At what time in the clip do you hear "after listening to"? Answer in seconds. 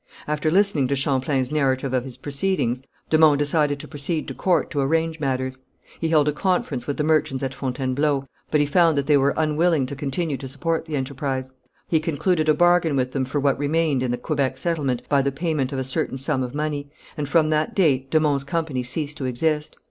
0.27-0.95